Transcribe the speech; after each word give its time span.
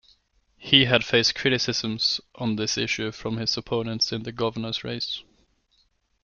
He 0.57 0.85
had 0.85 1.05
faced 1.05 1.35
criticism 1.35 1.99
on 2.33 2.55
this 2.55 2.75
issue 2.75 3.11
from 3.11 3.37
his 3.37 3.55
opponents 3.55 4.11
in 4.11 4.23
the 4.23 4.31
Governor's 4.31 4.83
race. 4.83 5.21